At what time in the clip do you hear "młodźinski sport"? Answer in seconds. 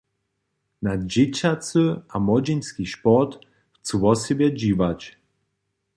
2.25-3.31